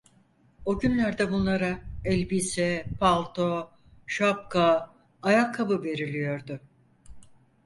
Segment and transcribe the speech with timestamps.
[0.65, 3.71] O günlerde bunlara elbise, palto,
[4.07, 4.89] şapka,
[5.23, 6.59] ayakkabı veriliyordu.